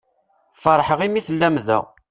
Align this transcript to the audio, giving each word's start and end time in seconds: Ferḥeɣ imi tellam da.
Ferḥeɣ 0.61 0.99
imi 1.05 1.21
tellam 1.27 1.55
da. 1.67 1.79